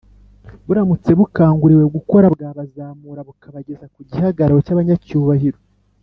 [0.67, 5.59] buramutse bukanguriwe gukora, bwabazamura bukabageza ku gihagararo cy’abanyacyubahiro